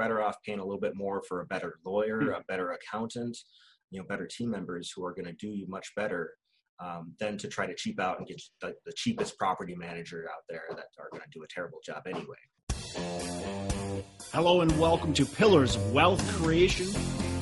[0.00, 3.36] better off paying a little bit more for a better lawyer, a better accountant,
[3.90, 6.30] you know, better team members who are going to do you much better
[6.82, 10.42] um, than to try to cheap out and get the, the cheapest property manager out
[10.48, 12.38] there that are going to do a terrible job anyway.
[14.32, 16.86] Hello and welcome to Pillars of Wealth Creation,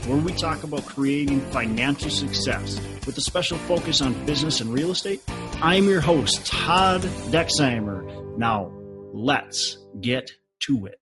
[0.09, 4.90] where we talk about creating financial success with a special focus on business and real
[4.90, 5.22] estate.
[5.62, 8.36] I'm your host, Todd Dexheimer.
[8.36, 8.72] Now,
[9.12, 10.32] let's get
[10.62, 10.98] to it.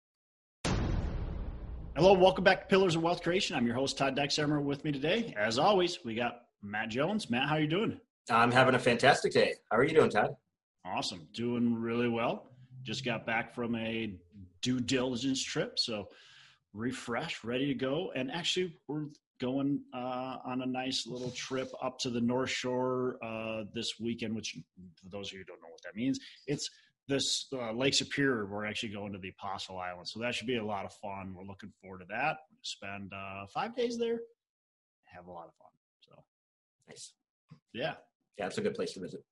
[1.98, 3.56] Hello, welcome back to Pillars of Wealth Creation.
[3.56, 4.62] I'm your host, Todd Dexheimer.
[4.62, 7.30] With me today, as always, we got Matt Jones.
[7.30, 7.98] Matt, how are you doing?
[8.30, 9.54] I'm having a fantastic day.
[9.72, 10.36] How are you doing, Todd?
[10.84, 11.26] Awesome.
[11.34, 12.50] Doing really well.
[12.84, 14.14] Just got back from a
[14.62, 15.80] due diligence trip.
[15.80, 16.10] So
[16.74, 18.12] refreshed, ready to go.
[18.14, 19.06] And actually, we're
[19.40, 24.36] going uh, on a nice little trip up to the North Shore uh, this weekend,
[24.36, 24.58] which,
[25.02, 26.70] for those of you who don't know what that means, it's
[27.08, 28.46] this uh, Lake Superior.
[28.46, 30.08] We're actually going to the Apostle Island.
[30.08, 31.34] So that should be a lot of fun.
[31.36, 32.38] We're looking forward to that.
[32.62, 34.20] Spend uh, five days there,
[35.04, 35.70] have a lot of fun.
[36.02, 36.24] So
[36.88, 37.14] nice.
[37.74, 37.94] Yeah
[38.38, 39.24] yeah, it's a good place to visit.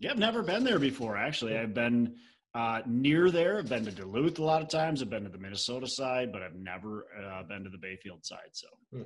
[0.00, 1.16] Yeah, I've never been there before.
[1.16, 2.16] Actually, I've been
[2.54, 3.58] uh, near there.
[3.58, 5.02] I've been to Duluth a lot of times.
[5.02, 8.50] I've been to the Minnesota side, but I've never uh, been to the Bayfield side.
[8.52, 9.02] So, hmm.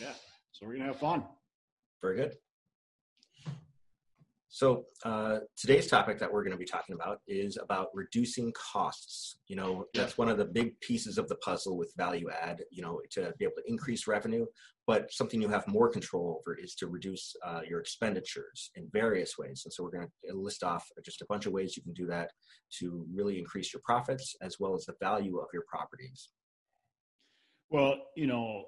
[0.00, 0.12] yeah,
[0.52, 1.24] so we're gonna have fun.
[2.02, 2.36] Very good.
[4.50, 9.36] So uh, today's topic that we're going to be talking about is about reducing costs.
[9.46, 12.62] You know, that's one of the big pieces of the puzzle with value add.
[12.70, 14.46] You know, to be able to increase revenue,
[14.86, 19.36] but something you have more control over is to reduce uh, your expenditures in various
[19.38, 19.62] ways.
[19.66, 22.06] And so we're going to list off just a bunch of ways you can do
[22.06, 22.30] that
[22.78, 26.30] to really increase your profits as well as the value of your properties.
[27.70, 28.64] Well, you know,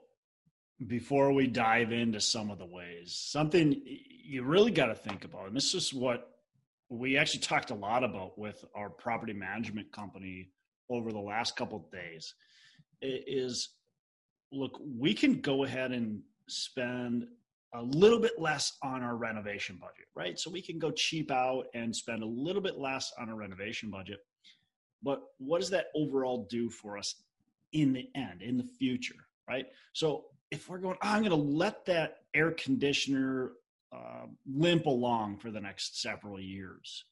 [0.86, 3.80] before we dive into some of the ways, something
[4.24, 6.38] you really got to think about, and this is what
[6.88, 10.50] we actually talked a lot about with our property management company
[10.88, 12.34] over the last couple days,
[13.02, 13.70] is
[14.52, 17.26] look, we can go ahead and spend
[17.74, 20.38] a little bit less on our renovation budget, right?
[20.38, 23.90] So we can go cheap out and spend a little bit less on a renovation
[23.90, 24.18] budget.
[25.02, 27.14] But what does that overall do for us
[27.72, 29.14] in the end, in the future,
[29.48, 29.66] right?
[29.92, 33.52] So if we're going, oh, I'm going to let that air conditioner
[33.92, 37.04] uh, limp along for the next several years,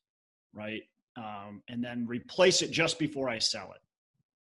[0.52, 0.82] right?
[1.16, 3.80] Um, and then replace it just before I sell it.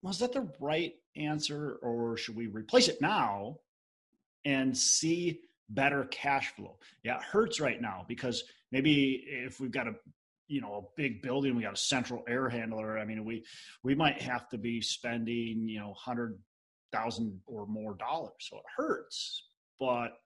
[0.01, 3.57] Was that the right answer, or should we replace it now
[4.43, 6.77] and see better cash flow?
[7.03, 9.95] Yeah, it hurts right now because maybe if we've got a
[10.47, 12.99] you know a big building, we got a central air handler.
[12.99, 13.45] I mean, we
[13.83, 16.37] we might have to be spending you know hundred
[16.95, 18.33] thousand or more dollars.
[18.39, 19.43] So it hurts,
[19.79, 20.17] but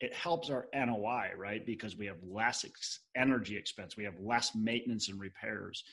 [0.00, 1.64] it helps our NOI, right?
[1.64, 5.84] Because we have less ex- energy expense, we have less maintenance and repairs,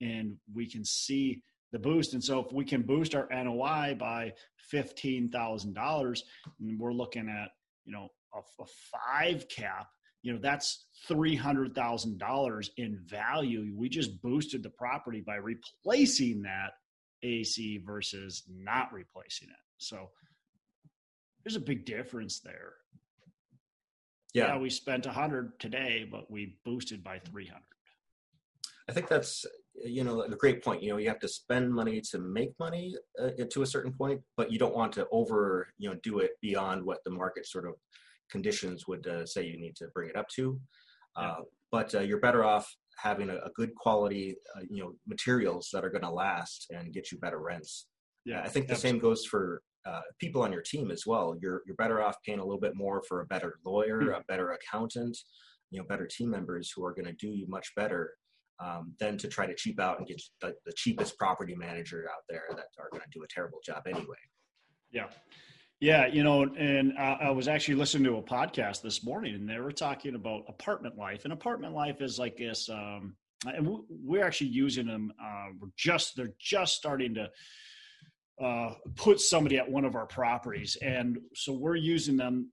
[0.00, 1.42] and we can see
[1.72, 2.14] the boost.
[2.14, 6.24] And so if we can boost our NOI by fifteen thousand dollars,
[6.60, 7.50] and we're looking at
[7.84, 9.88] you know a, a five cap,
[10.22, 13.72] you know that's three hundred thousand dollars in value.
[13.76, 16.70] We just boosted the property by replacing that
[17.22, 19.56] AC versus not replacing it.
[19.78, 20.10] So
[21.44, 22.74] there's a big difference there.
[24.34, 27.62] Yeah, yeah we spent 100 today, but we boosted by 300.
[28.88, 29.46] I think that's
[29.84, 30.82] you know a great point.
[30.82, 34.20] You know, you have to spend money to make money uh, to a certain point,
[34.36, 37.66] but you don't want to over you know do it beyond what the market sort
[37.66, 37.74] of
[38.30, 40.60] conditions would uh, say you need to bring it up to.
[41.16, 41.22] Yeah.
[41.22, 41.36] Uh,
[41.70, 45.84] but uh, you're better off having a, a good quality uh, you know materials that
[45.84, 47.86] are going to last and get you better rents.
[48.24, 48.98] Yeah, I think the absolutely.
[48.98, 51.36] same goes for uh, people on your team as well.
[51.40, 54.20] You're you're better off paying a little bit more for a better lawyer, mm-hmm.
[54.20, 55.16] a better accountant,
[55.70, 58.12] you know, better team members who are going to do you much better
[58.62, 62.22] um, than to try to cheap out and get the, the cheapest property manager out
[62.28, 64.16] there that are going to do a terrible job anyway.
[64.92, 65.06] Yeah.
[65.80, 69.48] Yeah, you know, and uh, I was actually listening to a podcast this morning, and
[69.48, 71.24] they were talking about apartment life.
[71.24, 75.10] And apartment life is like this, um, and we're actually using them.
[75.22, 77.30] Uh, we're just they're just starting to
[78.44, 80.76] uh, put somebody at one of our properties.
[80.82, 82.50] And so we're using them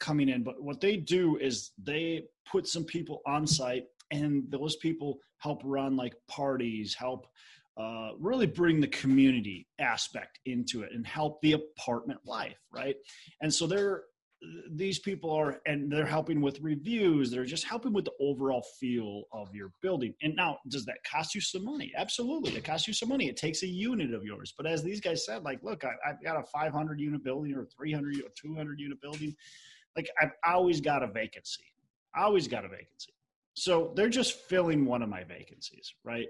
[0.00, 0.42] coming in.
[0.42, 5.60] But what they do is they put some people on site, and those people help
[5.64, 7.26] run like parties, help
[7.76, 12.96] uh, really bring the community aspect into it and help the apartment life, right?
[13.40, 14.04] And so they're
[14.72, 19.22] these people are and they're helping with reviews they're just helping with the overall feel
[19.32, 20.14] of your building.
[20.22, 21.92] And now does that cost you some money?
[21.96, 23.28] Absolutely it costs you some money.
[23.28, 24.52] It takes a unit of yours.
[24.56, 27.64] But as these guys said like look I, have got a 500 unit building or
[27.64, 29.34] 300 or 200 unit building.
[29.96, 31.64] Like i've always got a vacancy
[32.14, 33.12] I always got a vacancy.
[33.54, 36.28] So they're just filling one of my vacancies right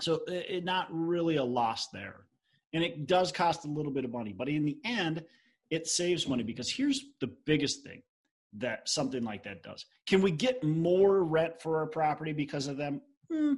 [0.00, 2.26] so it, it not really a loss there
[2.72, 5.24] And it does cost a little bit of money, but in the end,
[5.70, 8.02] it saves money because here's the biggest thing
[8.58, 9.86] that something like that does.
[10.06, 13.00] Can we get more rent for our property because of them?
[13.32, 13.54] Hmm,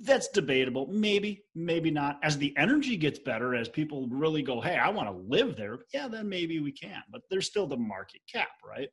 [0.00, 0.86] that's debatable.
[0.88, 2.18] Maybe, maybe not.
[2.22, 5.80] As the energy gets better, as people really go, hey, I want to live there,
[5.92, 7.02] yeah, then maybe we can.
[7.10, 8.88] But there's still the market cap, right?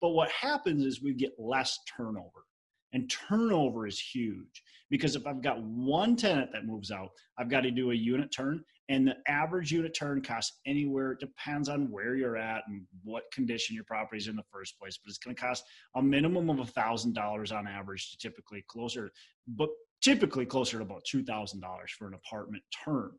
[0.00, 2.44] But what happens is we get less turnover.
[2.92, 7.62] And turnover is huge because if I've got one tenant that moves out, I've got
[7.62, 8.62] to do a unit turn.
[8.88, 13.24] And the average unit turn costs anywhere, it depends on where you're at and what
[13.32, 14.98] condition your property is in the first place.
[15.02, 15.64] But it's going to cost
[15.96, 19.10] a minimum of $1,000 on average to typically closer,
[19.46, 19.70] but
[20.02, 21.62] typically closer to about $2,000
[21.96, 23.12] for an apartment turn.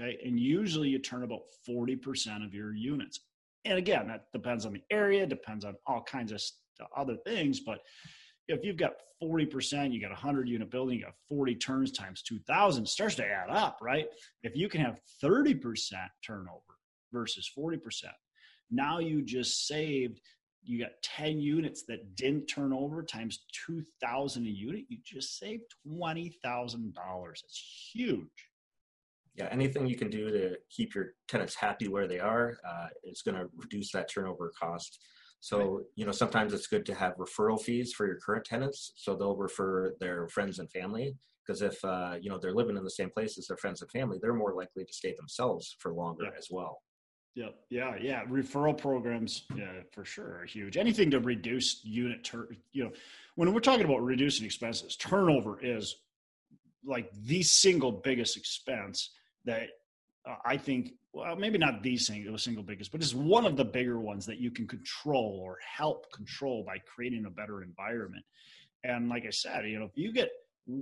[0.00, 0.18] Okay.
[0.24, 3.20] And usually you turn about 40% of your units.
[3.64, 6.40] And again, that depends on the area, depends on all kinds of
[6.96, 7.60] other things.
[7.60, 7.80] But
[8.48, 12.22] if you've got 40%, you got a 100 unit building, you got 40 turns times
[12.22, 14.06] 2,000, starts to add up, right?
[14.42, 15.60] If you can have 30%
[16.26, 16.60] turnover
[17.12, 17.78] versus 40%,
[18.70, 20.20] now you just saved,
[20.62, 25.64] you got 10 units that didn't turn over times 2,000 a unit, you just saved
[25.86, 26.94] $20,000.
[26.94, 28.26] That's huge.
[29.34, 33.22] Yeah, anything you can do to keep your tenants happy where they are uh, is
[33.22, 34.98] going to reduce that turnover cost
[35.40, 38.92] so, you know, sometimes it's good to have referral fees for your current tenants.
[38.96, 42.84] So they'll refer their friends and family because if, uh, you know, they're living in
[42.84, 45.92] the same place as their friends and family, they're more likely to stay themselves for
[45.92, 46.30] longer yeah.
[46.36, 46.82] as well.
[47.36, 47.54] Yep.
[47.70, 47.94] Yeah.
[48.00, 48.24] Yeah.
[48.24, 50.76] Referral programs, yeah, for sure, are huge.
[50.76, 52.48] Anything to reduce unit turn.
[52.72, 52.90] You know,
[53.36, 55.96] when we're talking about reducing expenses, turnover is
[56.84, 59.10] like the single biggest expense
[59.44, 59.68] that
[60.28, 63.64] uh, I think well, maybe not the single, single biggest, but it's one of the
[63.64, 68.24] bigger ones that you can control or help control by creating a better environment.
[68.84, 70.30] And like I said, you know, if you get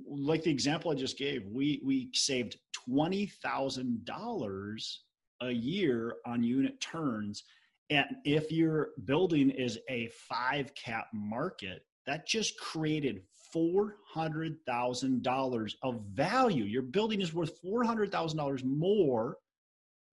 [0.07, 5.03] like the example I just gave, we we saved twenty thousand dollars
[5.41, 7.45] a year on unit turns.
[7.89, 13.23] And if your building is a five cap market, that just created
[13.55, 16.65] $400,000 of value.
[16.65, 19.37] Your building is worth $400,000 more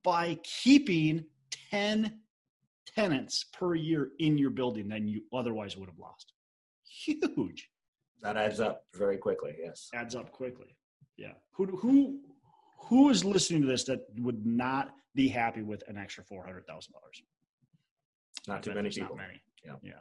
[0.04, 1.26] by keeping
[1.72, 2.20] 10
[2.96, 6.34] tenants per year in your building than you otherwise would have lost.
[6.86, 7.70] Huge.
[8.22, 9.56] That adds up very quickly.
[9.62, 9.90] Yes.
[9.94, 10.76] Adds up quickly.
[11.18, 11.34] Yeah.
[11.54, 12.20] Who who
[12.80, 16.66] who is listening to this that would not be happy with an extra four hundred
[16.66, 17.22] thousand dollars?
[18.48, 19.16] Not too many people.
[19.16, 19.42] Not many.
[19.66, 19.74] Yeah.
[19.84, 19.94] Yeah.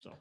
[0.00, 0.12] So.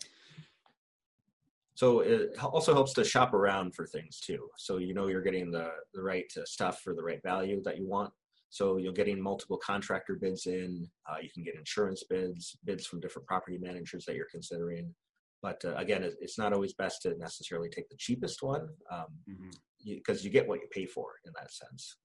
[1.75, 4.47] So it also helps to shop around for things too.
[4.57, 7.77] So you know you're getting the the right uh, stuff for the right value that
[7.77, 8.11] you want.
[8.49, 10.89] So you're getting multiple contractor bids in.
[11.09, 14.93] Uh, you can get insurance bids, bids from different property managers that you're considering.
[15.41, 19.13] But uh, again, it's not always best to necessarily take the cheapest one because um,
[19.29, 19.49] mm-hmm.
[19.79, 21.97] you, you, get what you pay for in that sense.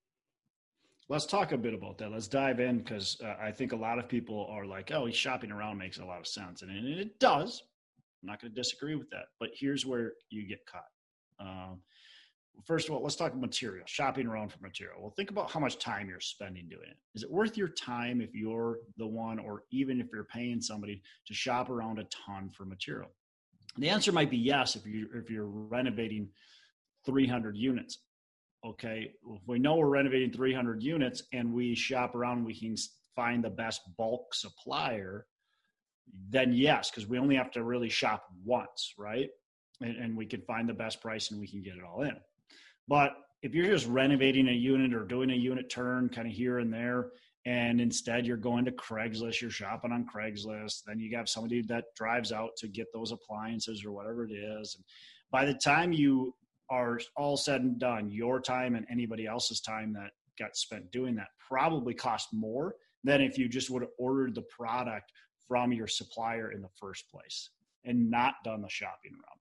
[1.09, 2.11] Let's talk a bit about that.
[2.11, 5.51] Let's dive in because uh, I think a lot of people are like, "Oh, shopping
[5.51, 7.63] around makes a lot of sense," and, and it does.
[8.23, 9.27] I'm not going to disagree with that.
[9.41, 10.85] But here's where you get caught.
[11.41, 11.81] Um,
[12.65, 15.01] first of all, let's talk about material, shopping around for material.
[15.01, 16.97] Well, think about how much time you're spending doing it.
[17.15, 21.03] Is it worth your time if you're the one, or even if you're paying somebody
[21.27, 23.11] to shop around a ton for material?
[23.79, 26.29] The answer might be yes if you're if you're renovating
[27.07, 27.99] 300 units.
[28.65, 32.77] Okay, if we know we're renovating 300 units and we shop around, we can
[33.17, 35.27] find the best bulk supplier.
[36.29, 39.31] Then yes, because we only have to really shop once, right?
[39.81, 42.17] And, and we can find the best price and we can get it all in.
[42.93, 46.59] But if you're just renovating a unit or doing a unit turn kind of here
[46.59, 47.13] and there,
[47.47, 51.87] and instead you're going to Craigslist, you're shopping on Craigslist, then you have somebody that
[51.97, 54.75] drives out to get those appliances or whatever it is.
[54.75, 54.85] And
[55.31, 56.35] by the time you
[56.69, 61.15] are all said and done, your time and anybody else's time that got spent doing
[61.15, 65.13] that probably cost more than if you just would have ordered the product
[65.49, 67.49] from your supplier in the first place
[67.87, 69.41] and not done the shopping around.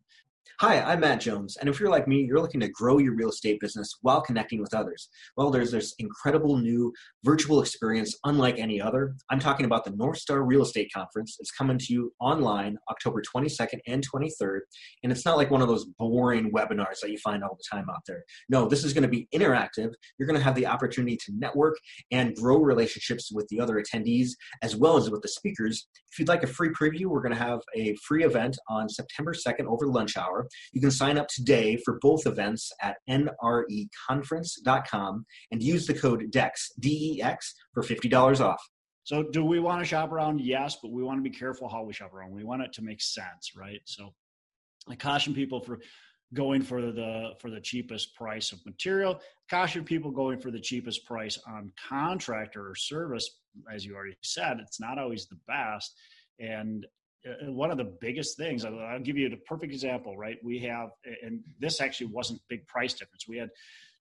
[0.60, 3.29] Hi, I'm Matt Jones, and if you're like me, you're looking to grow your real
[3.29, 5.10] estate business while connecting with others.
[5.36, 6.93] Well, there's this incredible new
[7.24, 9.15] virtual experience unlike any other.
[9.31, 11.38] I'm talking about the North Star Real Estate Conference.
[11.39, 14.60] It's coming to you online October 22nd and 23rd,
[15.01, 17.89] and it's not like one of those boring webinars that you find all the time
[17.89, 18.24] out there.
[18.48, 19.91] No, this is going to be interactive.
[20.20, 21.77] You're going to have the opportunity to network
[22.12, 24.29] and grow relationships with the other attendees
[24.62, 25.88] as well as with the speakers.
[26.12, 29.34] If you'd like a free preview, we're going to have a free event on September
[29.34, 30.40] 2nd over lunch hour
[30.74, 36.71] You can sign up today for both events at nreconference.com and use the code DEX,
[36.79, 38.62] D-E-X, for $50 off.
[39.03, 40.41] So do we want to shop around?
[40.41, 42.31] Yes, but we want to be careful how we shop around.
[42.31, 43.81] We want it to make sense, right?
[43.86, 44.13] So
[44.89, 45.79] I caution people for
[46.33, 49.19] going for the for the cheapest price of material
[49.50, 53.39] caution people going for the cheapest price on contractor or service
[53.71, 55.93] as you already said it's not always the best
[56.39, 56.86] and
[57.28, 60.38] uh, one of the biggest things I'll, give you a perfect example right?
[60.44, 60.90] We have
[61.24, 63.28] and this actually wasn't big price difference.
[63.28, 63.50] We had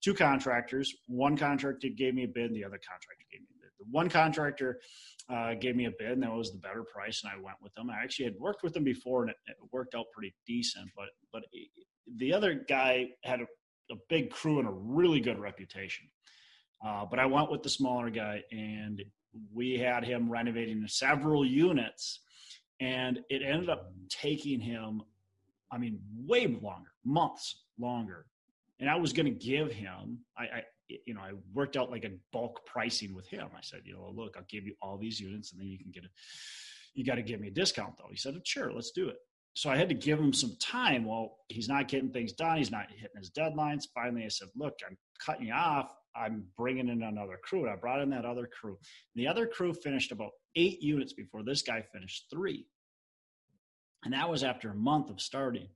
[0.02, 0.94] two contractors.
[1.06, 3.70] One contractor gave me a bid the other contractor gave me a bid.
[3.78, 4.80] The one contractor
[5.28, 7.74] uh, gave me a bid and that was the better price and i went with
[7.74, 7.90] them.
[7.90, 11.08] I actually had worked with them before and it, it worked out pretty decent but
[11.32, 11.44] but
[12.16, 13.46] the other guy had a,
[13.92, 16.06] a big crew and a really good reputation.
[16.84, 19.02] Uh, but I went with the smaller guy, and
[19.52, 22.20] we had him renovating several units,
[22.80, 25.02] and it ended up taking him,
[25.70, 28.26] I mean, way longer, months longer.
[28.80, 30.62] And I was going to give him, I, I,
[31.06, 33.48] you know, I worked out like a bulk pricing with him.
[33.54, 35.90] I said, you know, look, I'll give you all these units, and then you can
[35.92, 36.08] get a,
[36.94, 38.08] you got to give me a discount though.
[38.10, 39.16] He said, sure, let's do it
[39.54, 41.04] so I had to give him some time.
[41.04, 42.58] Well, he's not getting things done.
[42.58, 43.84] He's not hitting his deadlines.
[43.94, 45.92] Finally, I said, "Look, I'm cutting you off.
[46.14, 48.78] I'm bringing in another crew." And I brought in that other crew.
[49.14, 52.66] The other crew finished about eight units before this guy finished three,
[54.04, 55.68] and that was after a month of starting.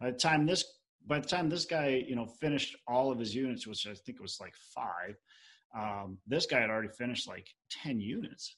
[0.00, 0.64] By the time this,
[1.06, 4.20] by the time this guy, you know, finished all of his units, which I think
[4.20, 5.16] was like five,
[5.76, 8.56] um, this guy had already finished like ten units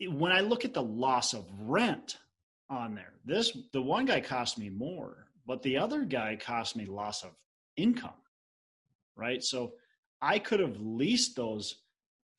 [0.00, 2.18] when I look at the loss of rent
[2.70, 6.86] on there, this the one guy cost me more, but the other guy cost me
[6.86, 7.30] loss of
[7.76, 8.14] income.
[9.16, 9.42] Right.
[9.42, 9.74] So
[10.20, 11.76] I could have leased those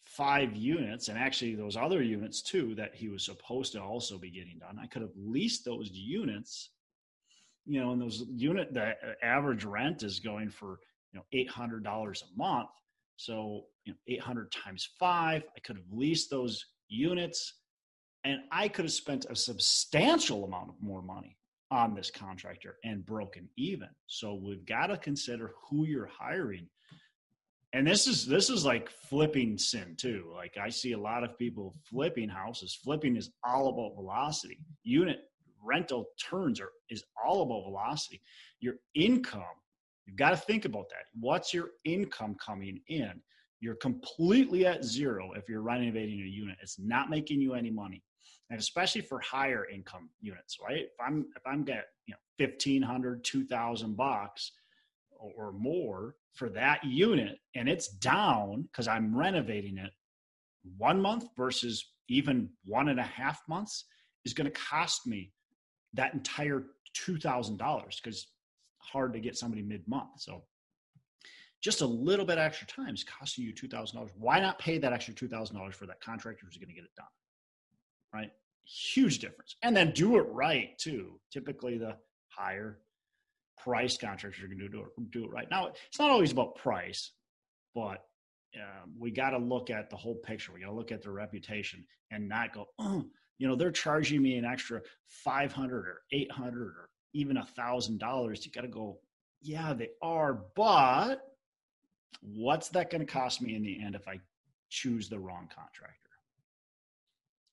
[0.05, 4.29] five units and actually those other units too that he was supposed to also be
[4.29, 4.79] getting done.
[4.82, 6.70] I could have leased those units,
[7.65, 10.79] you know, and those unit the average rent is going for
[11.12, 12.70] you know eight hundred dollars a month.
[13.17, 17.53] So you know, eight hundred times five, I could have leased those units
[18.24, 21.38] and I could have spent a substantial amount of more money
[21.72, 23.89] on this contractor and broken even.
[24.07, 26.67] So we've got to consider who you're hiring.
[27.74, 30.31] And this is this is like flipping sin too.
[30.34, 32.79] Like I see a lot of people flipping houses.
[32.81, 34.60] Flipping is all about velocity.
[34.84, 35.19] Unit
[35.65, 38.22] rental turns are is all about velocity.
[38.60, 39.43] Your income,
[40.05, 41.05] you've got to think about that.
[41.19, 43.22] What's your income coming in?
[43.60, 46.57] You're completely at zero if you're renovating a unit.
[46.62, 48.03] It's not making you any money.
[48.49, 50.83] And especially for higher income units, right?
[50.83, 54.51] If I'm if I'm get you know 1500, 2000 bucks
[55.35, 59.91] or more for that unit and it's down because I'm renovating it
[60.77, 63.85] one month versus even one and a half months
[64.25, 65.31] is going to cost me
[65.93, 66.63] that entire
[66.95, 67.57] $2,000
[68.03, 68.27] because
[68.79, 70.09] hard to get somebody mid month.
[70.17, 70.43] So
[71.61, 74.09] just a little bit extra time is costing you $2,000.
[74.17, 77.05] Why not pay that extra $2,000 for that contractor who's going to get it done?
[78.15, 78.31] Right?
[78.63, 79.55] Huge difference.
[79.62, 81.19] And then do it right too.
[81.31, 81.98] Typically, the
[82.29, 82.79] higher
[83.57, 85.48] price contractors are going to do it, do it right.
[85.51, 87.12] Now, it's not always about price,
[87.74, 88.05] but
[88.55, 90.53] um, we got to look at the whole picture.
[90.53, 93.03] We got to look at their reputation and not go, oh,
[93.38, 98.45] you know, they're charging me an extra 500 or 800 or even a thousand dollars.
[98.45, 99.00] You got to go,
[99.41, 101.22] yeah, they are, but
[102.22, 104.19] what's that going to cost me in the end if I
[104.69, 106.04] choose the wrong contractor?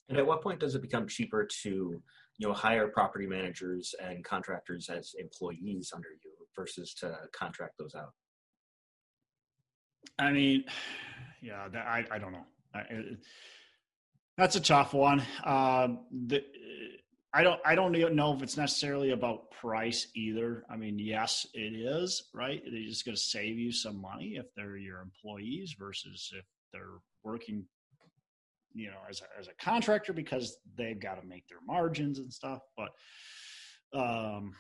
[0.09, 4.25] And at what point does it become cheaper to, you know, hire property managers and
[4.25, 8.13] contractors as employees under you versus to contract those out?
[10.19, 10.65] I mean,
[11.41, 12.47] yeah, that, I I don't know.
[12.75, 13.19] I, it,
[14.37, 15.23] that's a tough one.
[15.45, 16.43] Um, the,
[17.35, 20.65] I don't I don't know if it's necessarily about price either.
[20.71, 22.63] I mean, yes, it is, right?
[22.65, 26.99] They're just going to save you some money if they're your employees versus if they're
[27.25, 27.65] working,
[28.75, 32.33] you know, as a, as a contractor because they've got to make their margins and
[32.33, 32.61] stuff.
[32.77, 32.91] But
[33.99, 34.53] um,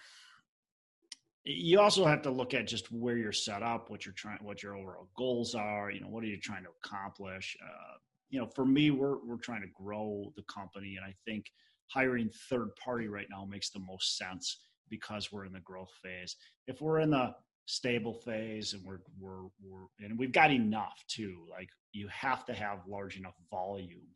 [1.44, 4.62] you also have to look at just where you're set up, what you're trying, what
[4.62, 5.90] your overall goals are.
[5.90, 7.56] You know, what are you trying to accomplish?
[7.62, 7.96] Uh,
[8.30, 11.46] you know, for me, we're we're trying to grow the company, and I think
[11.88, 16.36] hiring third party right now makes the most sense because we're in the growth phase.
[16.66, 17.34] If we're in the
[17.66, 22.54] stable phase and we're we're we're and we've got enough too, like you have to
[22.54, 24.06] have large enough volume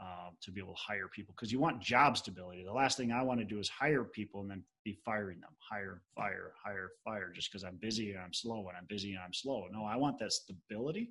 [0.00, 2.62] uh, to be able to hire people because you want job stability.
[2.64, 5.50] The last thing I want to do is hire people and then be firing them,
[5.58, 9.20] hire, fire, hire, fire, just because I'm busy and I'm slow and I'm busy and
[9.24, 9.66] I'm slow.
[9.72, 11.10] No, I want that stability.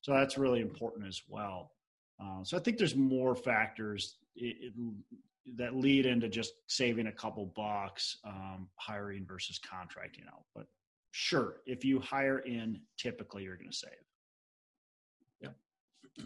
[0.00, 1.72] So that's really important as well.
[2.22, 4.72] Uh, so I think there's more factors it, it,
[5.56, 10.44] that lead into just saving a couple bucks, um, hiring versus contracting out.
[10.54, 10.66] But
[11.12, 13.90] sure, if you hire in, typically you're going to save.
[15.40, 16.24] Yeah.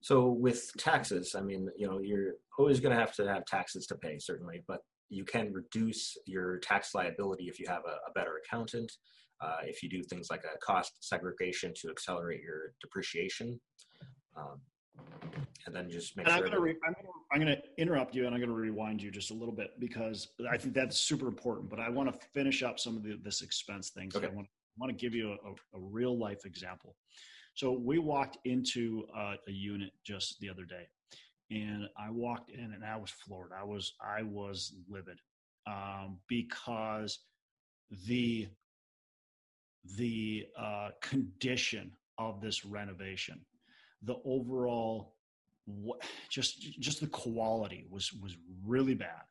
[0.00, 3.86] So with taxes, I mean, you know, you're always going to have to have taxes
[3.86, 4.62] to pay, certainly.
[4.66, 8.92] But you can reduce your tax liability if you have a, a better accountant.
[9.40, 13.60] Uh, if you do things like a cost segregation to accelerate your depreciation,
[14.36, 14.60] um,
[15.66, 16.44] and then just make and sure.
[16.46, 19.10] I'm going, re- I'm, gonna, I'm gonna interrupt you and I'm going to rewind you
[19.10, 21.68] just a little bit because I think that's super important.
[21.68, 24.16] But I want to finish up some of the, this expense things.
[24.16, 24.26] Okay.
[24.26, 26.96] I want, want to give you a, a, a real life example.
[27.54, 30.86] So we walked into a, a unit just the other day,
[31.50, 33.50] and I walked in and I was floored.
[33.58, 35.18] I was I was livid
[35.66, 37.18] um, because
[38.06, 38.48] the
[39.96, 43.40] the uh, condition of this renovation,
[44.02, 45.14] the overall
[46.30, 49.22] just just the quality was was really bad,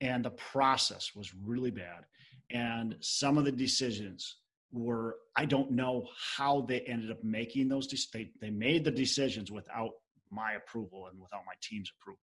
[0.00, 2.04] and the process was really bad,
[2.50, 4.36] and some of the decisions
[4.72, 7.88] were I don't know how they ended up making those.
[8.12, 9.92] They they made the decisions without
[10.30, 12.20] my approval and without my team's approval.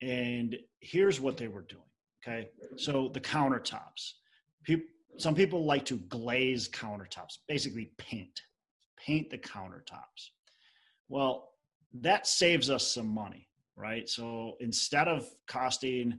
[0.00, 1.82] And here's what they were doing.
[2.26, 4.12] Okay, so the countertops.
[4.64, 4.86] People,
[5.18, 8.40] some people like to glaze countertops, basically paint,
[8.96, 10.30] paint the countertops.
[11.08, 11.50] Well,
[12.00, 14.08] that saves us some money, right?
[14.08, 16.18] So instead of costing,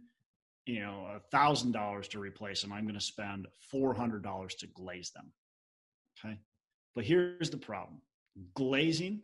[0.66, 4.56] you know, a thousand dollars to replace them, I'm going to spend four hundred dollars
[4.56, 5.32] to glaze them.
[6.20, 6.38] Okay,
[6.96, 8.02] but here's the problem:
[8.54, 9.22] glazing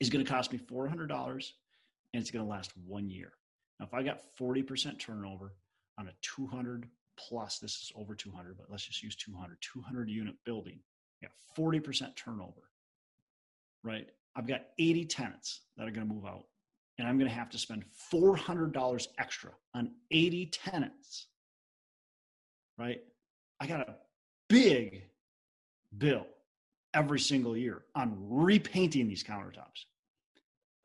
[0.00, 1.54] is going to cost me four hundred dollars,
[2.12, 3.32] and it's going to last one year.
[3.80, 5.54] Now, if I got forty percent turnover
[5.98, 9.56] on a two hundred plus, this is over two hundred, but let's just use 200,
[9.60, 10.80] 200 unit building.
[11.22, 12.70] Yeah, forty percent turnover,
[13.82, 14.08] right?
[14.36, 16.44] I've got 80 tenants that are going to move out,
[16.98, 21.26] and I'm going to have to spend $400 extra on 80 tenants,
[22.78, 23.00] right?
[23.60, 23.96] I got a
[24.48, 25.04] big
[25.96, 26.26] bill
[26.92, 29.86] every single year on repainting these countertops.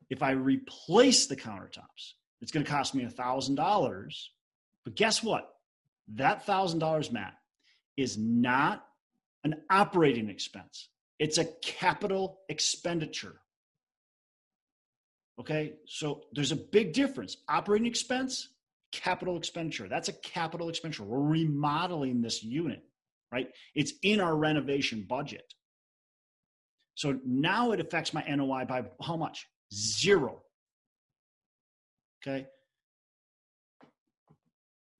[0.08, 4.14] If I replace the countertops, it's going to cost me $1,000.
[4.84, 5.54] But guess what?
[6.14, 7.34] That $1,000, Matt,
[7.96, 8.84] is not
[9.44, 10.88] an operating expense.
[11.20, 13.36] It's a capital expenditure.
[15.38, 17.36] Okay, so there's a big difference.
[17.46, 18.48] Operating expense,
[18.90, 19.86] capital expenditure.
[19.86, 21.04] That's a capital expenditure.
[21.04, 22.82] We're remodeling this unit,
[23.30, 23.48] right?
[23.74, 25.54] It's in our renovation budget.
[26.94, 29.46] So now it affects my NOI by how much?
[29.72, 30.42] Zero.
[32.22, 32.46] Okay.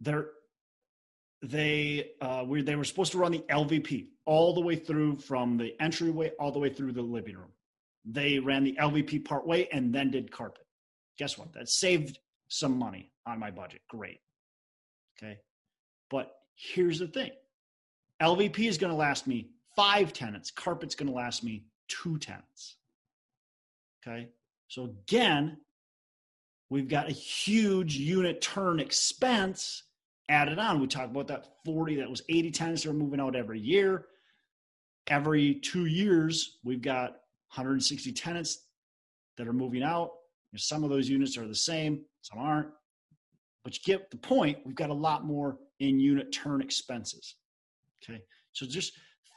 [0.00, 0.28] They're
[1.42, 5.56] they uh, we, they were supposed to run the LVP all the way through from
[5.56, 7.52] the entryway all the way through the living room.
[8.04, 10.66] They ran the LVP part way and then did carpet.
[11.18, 11.52] Guess what?
[11.52, 13.80] That saved some money on my budget.
[13.88, 14.20] Great.
[15.18, 15.38] Okay.
[16.10, 17.30] But here's the thing
[18.20, 22.76] LVP is going to last me five tenants, carpet's going to last me two tenants.
[24.06, 24.28] Okay.
[24.68, 25.58] So again,
[26.68, 29.84] we've got a huge unit turn expense
[30.30, 30.80] added on.
[30.80, 34.06] We talked about that 40, that was 80 tenants that are moving out every year.
[35.08, 37.10] Every two years, we've got
[37.54, 38.66] 160 tenants
[39.36, 40.10] that are moving out.
[40.56, 42.68] Some of those units are the same, some aren't.
[43.64, 44.58] But you get the point.
[44.64, 47.36] We've got a lot more in unit turn expenses.
[48.02, 48.22] Okay.
[48.52, 48.92] So just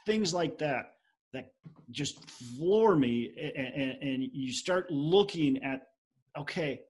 [0.06, 0.94] things like that
[1.32, 1.52] that
[1.90, 5.88] just floor me and, and, and you start looking at
[6.38, 6.80] okay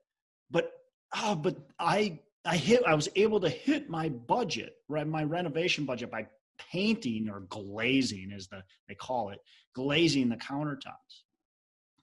[0.51, 0.71] but
[1.17, 5.85] oh but i i hit i was able to hit my budget right my renovation
[5.85, 6.27] budget by
[6.71, 9.39] painting or glazing as the they call it
[9.75, 11.23] glazing the countertops.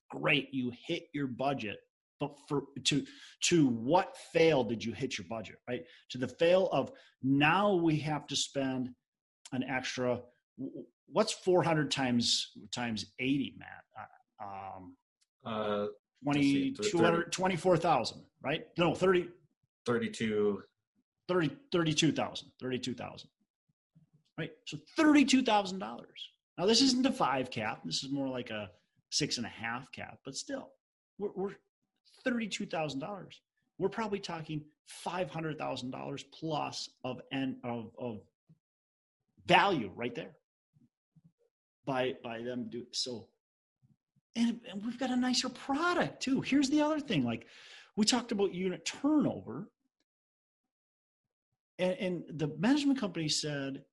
[0.09, 1.77] Great you hit your budget
[2.19, 3.05] but for to
[3.41, 5.83] to what fail did you hit your budget right?
[6.11, 6.91] To the fail of
[7.23, 8.89] now we have to spend
[9.53, 10.21] an extra
[11.07, 14.07] what's 400 times times 80 matt?
[14.43, 14.95] Um
[15.45, 15.87] Uh,
[16.23, 18.67] 20 200 24000 right?
[18.77, 19.29] No 30
[19.85, 20.63] 32.
[21.27, 23.29] 30 32000 32000
[24.37, 24.51] right?
[24.65, 25.79] So $32000
[26.57, 27.81] now this isn't a five cap.
[27.85, 28.69] This is more like a
[29.11, 30.69] six and a half cap but still
[31.17, 31.55] we're, we're
[32.25, 33.25] $32000
[33.77, 34.63] we're probably talking
[35.05, 38.19] $500000 plus of and of, of
[39.45, 40.35] value right there
[41.85, 43.27] by by them do so
[44.35, 46.39] and, and we've got a nicer product too.
[46.41, 47.47] Here's the other thing like
[47.95, 49.69] we talked about unit turnover
[51.79, 53.83] and, and the management company said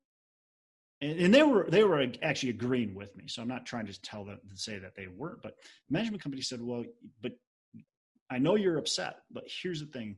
[1.00, 4.00] and, and they were they were actually agreeing with me so i'm not trying to
[4.02, 5.54] tell them to say that they weren't but
[5.88, 6.84] the management company said well
[7.22, 7.32] but
[8.30, 10.16] i know you're upset but here's the thing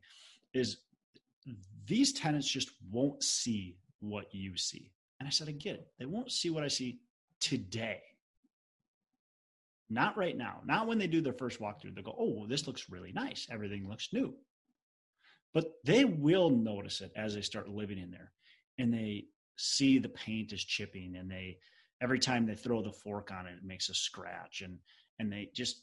[0.55, 0.79] is
[1.87, 4.93] these tenants just won't see what you see.
[5.19, 5.88] And i said i get it.
[5.99, 7.01] They won't see what i see
[7.40, 8.01] today
[9.90, 10.61] not right now.
[10.64, 11.94] Not when they do their first walkthrough.
[11.94, 13.46] They'll go oh well, this looks really nice.
[13.50, 14.35] Everything looks new.
[15.53, 18.31] But they will notice it as they start living in there
[18.79, 19.24] and they
[19.57, 21.59] see the paint is chipping and they
[22.00, 24.79] every time they throw the fork on it it makes a scratch and
[25.18, 25.83] and they just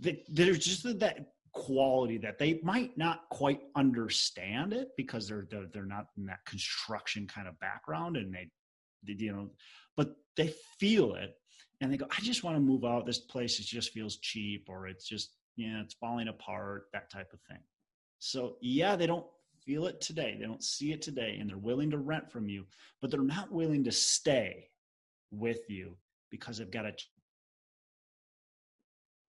[0.00, 5.66] they, there's just that quality that they might not quite understand it because they're, they're
[5.72, 8.50] they're not in that construction kind of background and they, they
[9.04, 9.50] you know
[9.96, 11.34] but they feel it
[11.80, 14.66] and they go i just want to move out this place it just feels cheap
[14.68, 17.62] or it's just yeah it's falling apart that type of thing
[18.18, 19.26] so yeah they don't
[19.64, 22.64] feel it today they don't see it today and they're willing to rent from you
[23.00, 24.68] but they're not willing to stay
[25.30, 25.94] with you
[26.30, 26.92] because they've got a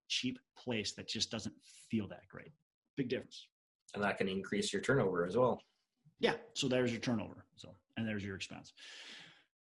[0.08, 1.56] cheap place that just doesn't
[1.90, 2.52] feel that great.
[2.98, 3.48] Big difference.
[3.94, 5.62] And that can increase your turnover as well.
[6.20, 6.34] Yeah.
[6.54, 7.46] So there's your turnover.
[7.56, 8.74] So and there's your expense.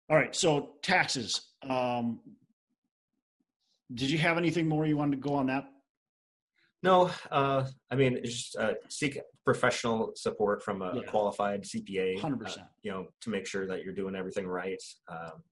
[0.09, 0.35] All right.
[0.35, 1.41] So taxes.
[1.67, 2.19] Um,
[3.93, 5.65] did you have anything more you wanted to go on that?
[6.83, 11.01] No, uh, I mean, just uh, seek professional support from a Yeah.
[11.03, 12.19] qualified CPA.
[12.19, 12.67] Hundred uh, percent.
[12.83, 14.81] you know, to make sure that you're doing everything right.
[15.09, 15.43] Um,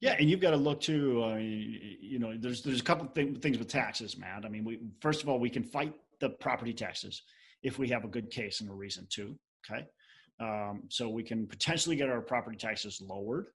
[0.00, 1.22] Yeah, and you've got to look too.
[1.22, 4.44] Uh, you know, there's there's a couple of thing, things with taxes, Matt.
[4.44, 7.22] I mean, we first of all we can fight the property taxes
[7.62, 9.36] if we have a good case and a reason to.
[9.70, 9.86] Okay,
[10.40, 13.46] um, so we can potentially get our property taxes lowered.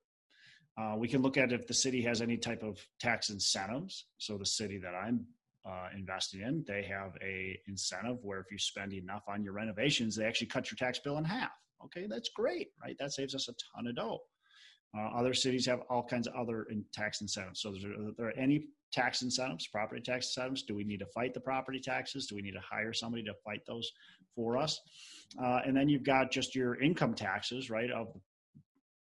[0.77, 4.05] Uh, we can look at if the city has any type of tax incentives.
[4.17, 5.25] So the city that I'm
[5.65, 10.15] uh, investing in, they have a incentive where if you spend enough on your renovations,
[10.15, 11.51] they actually cut your tax bill in half.
[11.85, 12.95] Okay, that's great, right?
[12.99, 14.21] That saves us a ton of dough.
[14.97, 17.61] Uh, other cities have all kinds of other in tax incentives.
[17.61, 20.63] So, there, are there any tax incentives, property tax incentives?
[20.63, 22.27] Do we need to fight the property taxes?
[22.27, 23.91] Do we need to hire somebody to fight those
[24.35, 24.79] for us?
[25.41, 27.91] Uh, and then you've got just your income taxes, right?
[27.91, 28.07] Of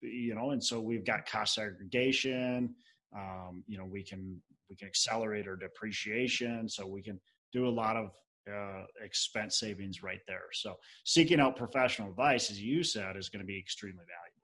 [0.01, 2.75] you know, and so we've got cost segregation.
[3.15, 7.19] Um, you know, we can we can accelerate our depreciation, so we can
[7.53, 8.11] do a lot of
[8.51, 10.45] uh, expense savings right there.
[10.53, 14.41] So, seeking out professional advice, as you said, is going to be extremely valuable.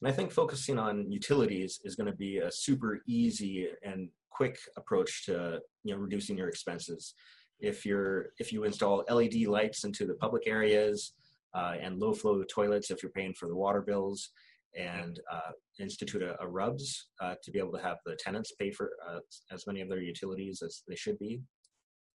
[0.00, 4.58] And I think focusing on utilities is going to be a super easy and quick
[4.76, 7.14] approach to you know reducing your expenses.
[7.60, 11.12] If you're if you install LED lights into the public areas
[11.54, 14.30] uh, and low flow toilets, if you're paying for the water bills,
[14.76, 18.70] and uh, institute a, a RUBS uh, to be able to have the tenants pay
[18.70, 19.18] for uh,
[19.52, 21.40] as many of their utilities as they should be.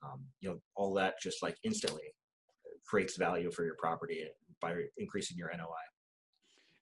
[0.03, 2.03] Um, you know, all that just like instantly
[2.85, 4.25] creates value for your property
[4.61, 5.94] by increasing your NOI.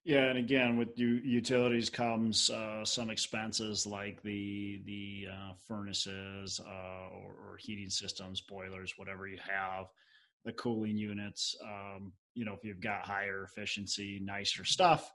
[0.04, 7.08] Yeah, and again, with utilities comes uh, some expenses like the the uh, furnaces uh,
[7.08, 9.86] or, or heating systems, boilers, whatever you have,
[10.44, 11.56] the cooling units.
[11.64, 15.10] Um, you know, if you've got higher efficiency, nicer stuff,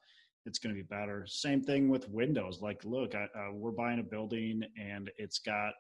[0.47, 1.23] it's going to be better.
[1.28, 2.60] Same thing with windows.
[2.60, 5.73] Like, look, I, uh, we're buying a building and it's got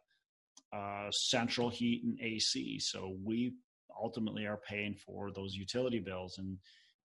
[0.71, 3.53] uh, central heat and AC, so we
[3.99, 6.59] ultimately are paying for those utility bills and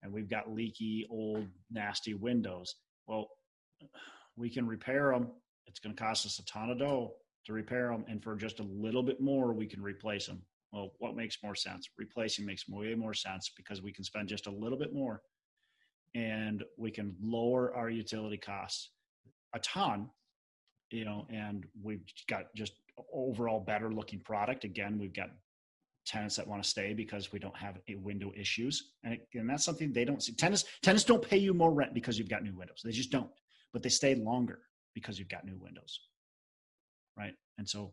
[0.04, 2.76] and we've got leaky old nasty windows.
[3.08, 3.28] Well
[4.36, 5.28] we can repair them
[5.66, 7.14] it's going to cost us a ton of dough
[7.46, 10.92] to repair them and for just a little bit more we can replace them well
[10.98, 11.88] what makes more sense?
[11.98, 15.22] Replacing makes way more sense because we can spend just a little bit more
[16.14, 18.90] and we can lower our utility costs
[19.54, 20.08] a ton
[20.90, 22.74] you know and we've got just
[23.12, 24.64] overall better looking product.
[24.64, 25.30] Again we've got
[26.04, 28.90] tenants that want to stay because we don't have window issues.
[29.04, 30.32] And, and that's something they don't see.
[30.32, 32.82] Tenants tenants don't pay you more rent because you've got new windows.
[32.84, 33.30] They just don't.
[33.72, 34.60] But they stay longer
[34.94, 36.00] because you've got new windows.
[37.16, 37.34] Right?
[37.58, 37.92] And so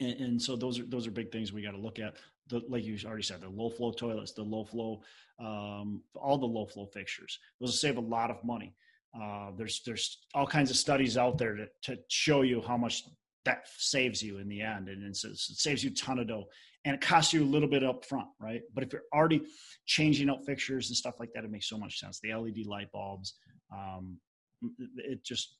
[0.00, 2.16] and, and so those are those are big things we got to look at.
[2.48, 5.00] The like you already said the low flow toilets the low flow
[5.40, 7.38] um, all the low flow fixtures.
[7.60, 8.74] Those will save a lot of money.
[9.18, 13.04] Uh, there's there's all kinds of studies out there to, to show you how much
[13.44, 14.88] that saves you in the end.
[14.88, 16.46] And it saves you a ton of dough
[16.84, 18.62] and it costs you a little bit up front right?
[18.74, 19.42] But if you're already
[19.86, 22.20] changing out fixtures and stuff like that it makes so much sense.
[22.20, 23.34] The led light bulbs
[23.72, 24.18] um,
[24.96, 25.56] it just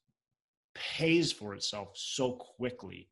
[0.74, 3.08] pays for itself so quickly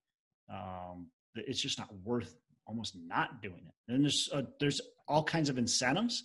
[0.52, 3.92] um, that it's just not worth almost not doing it.
[3.92, 6.22] And there's uh, there's all kinds of incentives.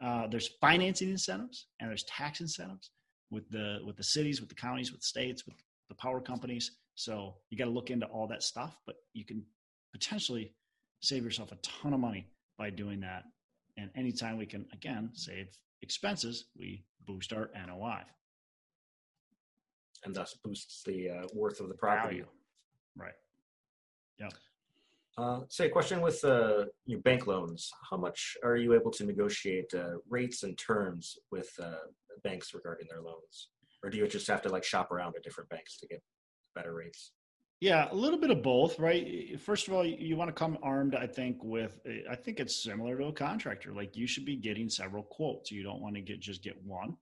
[0.00, 2.90] Uh, there's financing incentives and there's tax incentives
[3.30, 5.56] with the with the cities with the counties with states with
[5.88, 6.72] the power companies.
[6.94, 9.44] So you got to look into all that stuff, but you can
[9.92, 10.54] potentially
[11.00, 12.26] save yourself a ton of money
[12.58, 13.24] by doing that.
[13.76, 15.48] And anytime we can, again, save
[15.82, 18.02] expenses, we boost our NOI.
[20.04, 22.16] And thus boosts the uh, worth of the property.
[22.16, 22.26] Value.
[22.96, 23.14] Right.
[24.18, 24.28] Yeah.
[25.16, 27.72] Uh, say a question with uh, your bank loans.
[27.90, 31.88] How much are you able to negotiate uh, rates and terms with uh,
[32.22, 33.48] banks regarding their loans,
[33.82, 36.02] or do you just have to like shop around at different banks to get
[36.54, 37.12] better rates?
[37.60, 39.38] Yeah, a little bit of both, right?
[39.40, 42.96] First of all, you want to come armed, I think, with I think it's similar
[42.98, 43.72] to a contractor.
[43.72, 45.50] Like you should be getting several quotes.
[45.50, 46.96] You don't want to get just get one.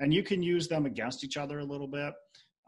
[0.00, 2.12] And you can use them against each other a little bit.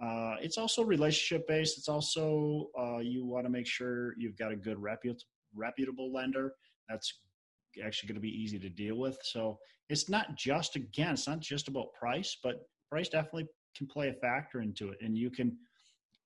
[0.02, 1.76] Uh, it's also relationship based.
[1.76, 6.54] It's also uh, you want to make sure you've got a good reput- reputable lender
[6.88, 7.12] that's
[7.84, 9.18] actually going to be easy to deal with.
[9.22, 9.58] So
[9.90, 14.14] it's not just again, it's not just about price, but price definitely can play a
[14.14, 14.98] factor into it.
[15.02, 15.58] And you can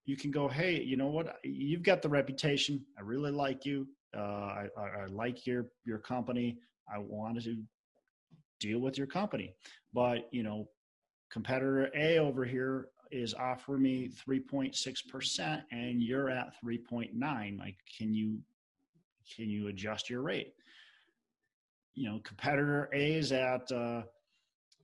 [0.09, 1.37] you can go, hey, you know what?
[1.45, 2.83] You've got the reputation.
[2.99, 3.87] I really like you.
[4.17, 6.57] Uh, I, I, I like your your company.
[6.91, 7.63] I wanted to
[8.59, 9.53] deal with your company,
[9.93, 10.67] but you know,
[11.31, 18.39] competitor A over here is offering me 3.6% and you're at 3.9 like can you
[19.35, 20.53] can you adjust your rate
[21.95, 24.03] you know competitor a is at uh,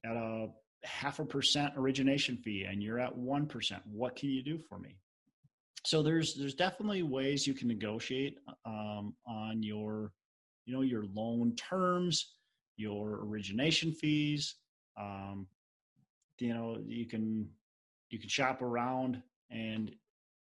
[0.07, 0.49] at a
[0.85, 4.97] half a percent origination fee and you're at 1% what can you do for me
[5.85, 10.13] so there's there's definitely ways you can negotiate um, on your
[10.67, 12.35] you know your loan terms
[12.77, 14.57] your origination fees
[15.01, 15.47] um,
[16.39, 17.49] you know you can
[18.11, 19.95] you can shop around and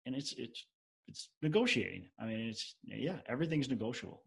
[0.06, 0.66] and it's it's
[1.06, 2.08] it's negotiating.
[2.18, 4.22] I mean it's yeah everything's negotiable.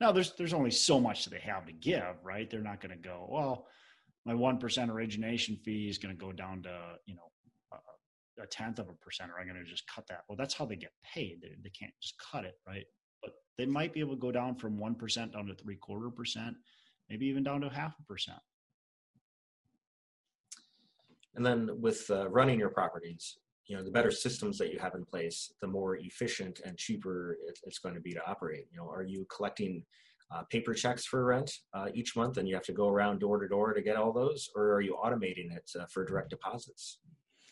[0.00, 2.48] Now there's there's only so much that they have to give right?
[2.48, 3.66] They're not going to go well
[4.24, 6.76] my 1% origination fee is going to go down to
[7.06, 7.30] you know
[8.42, 10.22] a, tenth of a percent or i'm going to just cut that.
[10.28, 11.40] Well that's how they get paid.
[11.42, 12.84] They, they can't just cut it right?
[13.22, 16.56] But they might be able to go down from 1% down to three quarter percent
[17.08, 18.38] maybe even down to half a percent.
[21.34, 24.94] And then with uh, running your properties, you know, the better systems that you have
[24.94, 28.66] in place, the more efficient and cheaper it's going to be to operate.
[28.72, 29.84] You know, are you collecting
[30.34, 33.38] uh, paper checks for rent uh, each month and you have to go around door
[33.38, 36.98] to door to get all those, or are you automating it uh, for direct deposits?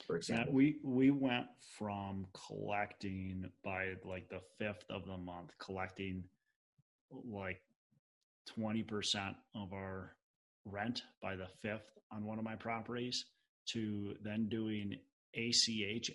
[0.06, 1.46] For example, yeah, we we went
[1.78, 6.24] from collecting by like the fifth of the month, collecting
[7.10, 7.62] like
[8.46, 10.14] twenty percent of our
[10.64, 13.24] rent by the fifth on one of my properties
[13.66, 14.96] to then doing
[15.34, 16.10] ACH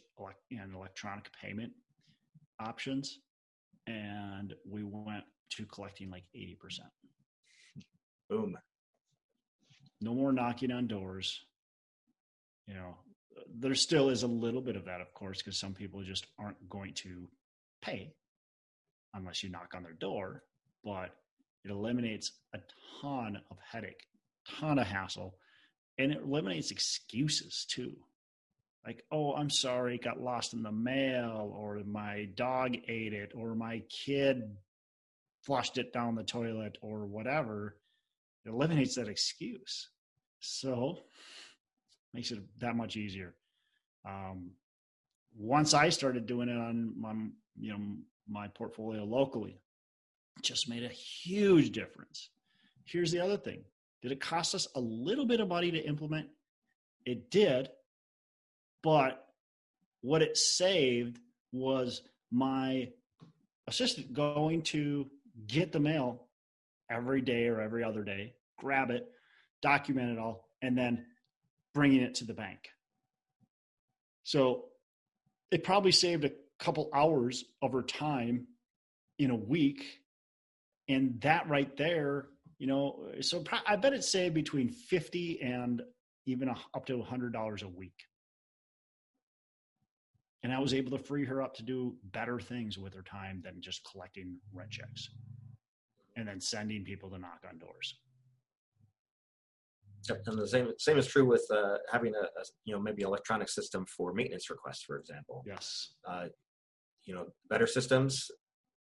[0.52, 1.73] and electronic payment
[2.60, 3.19] options.
[3.88, 6.58] And we went to collecting like 80%.
[8.30, 8.58] Boom.
[10.02, 11.41] No more knocking on doors.
[12.67, 12.97] You know,
[13.58, 16.70] there still is a little bit of that, of course, because some people just aren't
[16.70, 17.28] going to
[17.82, 18.14] pay
[19.14, 20.44] unless you knock on their door.
[20.84, 21.16] But
[21.66, 22.60] it eliminates a
[23.02, 24.08] ton of headache,
[24.60, 25.36] ton of hassle
[26.00, 27.92] and it eliminates excuses too.
[28.86, 33.54] Like oh i'm sorry got lost in the mail or my dog ate it or
[33.54, 34.56] my kid
[35.44, 37.76] flushed it down the toilet or whatever.
[38.46, 39.90] It eliminates that excuse.
[40.40, 41.00] So
[42.14, 43.36] makes it that much easier
[44.10, 44.52] um,
[45.38, 47.13] once i started doing it on my
[47.60, 47.80] you know
[48.28, 49.60] my portfolio locally
[50.41, 52.30] just made a huge difference
[52.86, 53.63] here's the other thing
[54.02, 56.28] did it cost us a little bit of money to implement?
[57.06, 57.69] It did,
[58.82, 59.26] but
[60.02, 61.19] what it saved
[61.52, 62.89] was my
[63.67, 65.08] assistant going to
[65.48, 66.28] get the mail
[66.89, 69.10] every day or every other day, grab it,
[69.62, 71.06] document it all, and then
[71.74, 72.69] bringing it to the bank.
[74.30, 74.65] So
[75.50, 78.46] it probably saved a couple hours of her time
[79.18, 79.84] in a week.
[80.88, 82.28] And that right there
[82.60, 85.82] you know so i bet it saved between 50 and
[86.26, 88.04] even up to $100 a week
[90.44, 93.42] and i was able to free her up to do better things with her time
[93.44, 95.10] than just collecting rent checks
[96.15, 97.96] and then sending people to knock on doors
[100.10, 103.50] and the same same is true with uh, having a, a, you know maybe electronic
[103.50, 105.43] system for maintenance requests, for example.
[105.45, 105.93] Yes.
[106.08, 106.26] Uh,
[107.06, 108.30] you know, better systems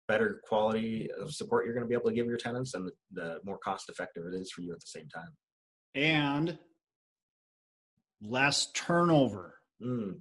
[0.08, 2.92] better quality of support you're going to be able to give your tenants and the,
[3.12, 5.30] the more cost effective it is for you at the same time
[5.94, 6.58] and
[8.22, 10.14] less turnover mm.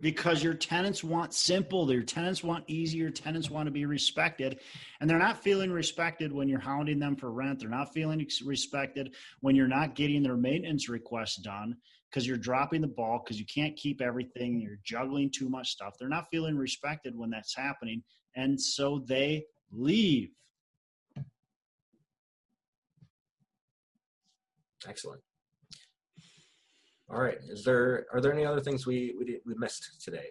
[0.00, 4.58] Because your tenants want simple your tenants want easy your tenants want to be respected
[5.00, 9.14] and they're not feeling respected when you're hounding them for rent they're not feeling respected
[9.40, 11.76] when you're not getting their maintenance requests done
[12.10, 15.94] because you're dropping the ball because you can't keep everything you're juggling too much stuff
[15.98, 18.02] they're not feeling respected when that's happening
[18.36, 20.30] and so they leave.
[24.86, 25.22] Excellent.
[27.08, 27.38] All right.
[27.48, 30.26] Is there are there any other things we we, we missed today?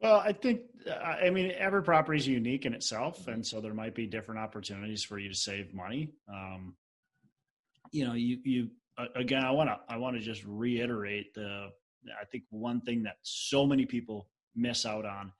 [0.00, 0.62] Well, I think
[1.02, 5.02] I mean every property is unique in itself, and so there might be different opportunities
[5.02, 6.12] for you to save money.
[6.32, 6.74] Um,
[7.92, 8.70] you know, you you
[9.16, 11.70] again, I want to I want to just reiterate the.
[12.18, 15.32] I think one thing that so many people miss out on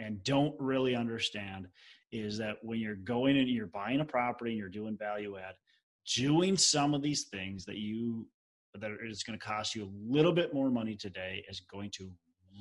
[0.00, 1.68] and don't really understand
[2.10, 5.54] is that when you're going and you're buying a property and you're doing value add,
[6.16, 8.26] doing some of these things that you
[8.78, 12.10] that is going to cost you a little bit more money today is going to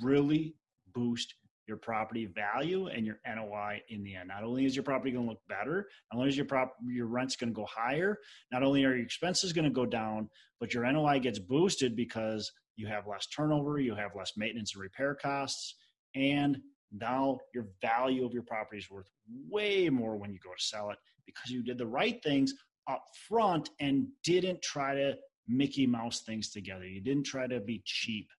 [0.01, 0.55] really
[0.93, 1.35] boost
[1.67, 4.29] your property value and your NOI in the end.
[4.29, 7.05] Not only is your property going to look better, not only is your prop your
[7.05, 8.17] rent's going to go higher,
[8.51, 12.51] not only are your expenses going to go down, but your NOI gets boosted because
[12.75, 15.75] you have less turnover, you have less maintenance and repair costs,
[16.15, 16.57] and
[16.91, 19.07] now your value of your property is worth
[19.47, 22.53] way more when you go to sell it because you did the right things
[22.89, 25.13] up front and didn't try to
[25.49, 26.85] Mickey Mouse things together.
[26.85, 28.29] You didn't try to be cheap.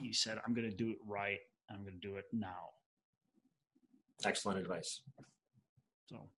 [0.00, 1.38] You said, I'm going to do it right
[1.70, 2.70] I'm going to do it now.
[4.24, 5.02] Excellent advice.
[6.06, 6.28] So,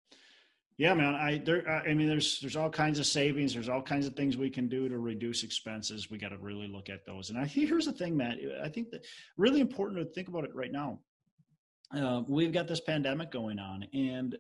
[0.79, 1.15] yeah, man.
[1.15, 1.69] I there.
[1.69, 3.55] I mean, there's there's all kinds of savings.
[3.55, 6.11] There's all kinds of things we can do to reduce expenses.
[6.11, 7.31] We got to really look at those.
[7.31, 8.39] And I here's the thing, Matt.
[8.63, 9.05] I think that
[9.37, 10.99] really important to think about it right now.
[11.95, 14.37] Uh, we've got this pandemic going on, and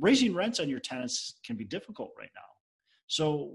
[0.00, 2.42] raising rents on your tenants can be difficult right now.
[3.08, 3.52] So,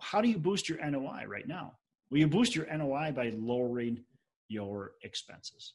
[0.00, 1.74] how do you boost your NOI right now?
[2.10, 4.04] Well, you boost your NOI by lowering
[4.48, 5.74] your expenses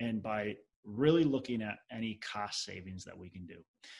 [0.00, 3.56] and by really looking at any cost savings that we can do.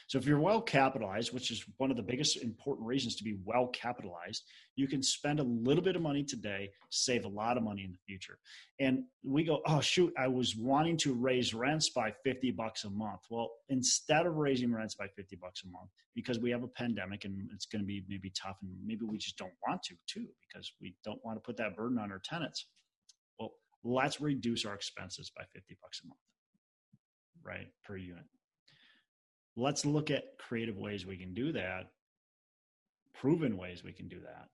[0.07, 3.37] So if you're well capitalized, which is one of the biggest important reasons to be
[3.45, 4.45] well capitalized,
[4.77, 7.93] you can spend a little bit of money today, save a lot of money in
[7.93, 8.39] the future.
[8.81, 12.91] And we go, "Oh shoot, I was wanting to raise rents by 50 bucks a
[12.91, 16.69] month." Well, instead of raising rents by 50 bucks a month because we have a
[16.69, 19.95] pandemic and it's going to be maybe tough and maybe we just don't want to
[20.07, 22.67] too because we don't want to put that burden on our tenants
[23.39, 23.53] Well,
[23.85, 26.19] let's reduce our expenses by 50 bucks a month,
[27.47, 28.25] right, per unit.
[29.57, 31.91] Let's look at creative ways we can do that,
[33.15, 34.49] proven ways we can do that,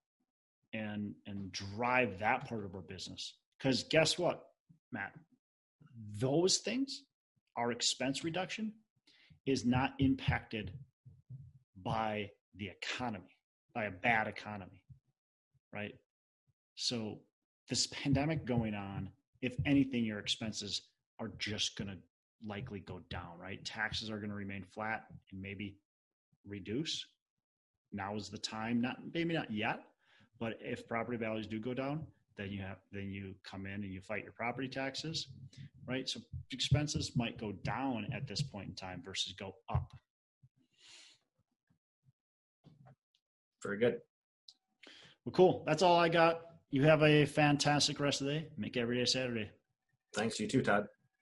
[0.79, 3.35] and and drive that part of our business.
[3.59, 4.45] Because guess what,
[4.93, 5.13] Matt?
[6.19, 7.03] Those things,
[7.57, 8.73] our expense reduction,
[9.47, 10.73] is not impacted
[11.85, 13.37] by the economy,
[13.75, 14.81] by a bad economy,
[15.73, 15.95] right?
[16.77, 17.19] So
[17.69, 19.11] this pandemic going on
[19.43, 20.83] if anything, your expenses
[21.19, 21.97] are just going to
[22.47, 23.65] likely go down, right?
[23.65, 25.77] Taxes are going to remain flat and maybe
[26.47, 27.07] reduce.
[27.93, 29.81] Now is the time, not maybe not yet,
[30.41, 33.93] but if property values do go down, then you have then you come in and
[33.93, 35.29] you fight your property taxes,
[35.87, 36.09] right?
[36.09, 39.93] So expenses might go down at this point in time versus go up.
[43.63, 43.99] Very good.
[45.25, 45.63] Well, cool.
[45.67, 46.41] That's all I got.
[46.71, 48.47] You have a fantastic rest of the day.
[48.57, 49.51] Make every day Saturday.
[50.15, 50.41] Thanks.
[50.41, 50.87] You too, Todd.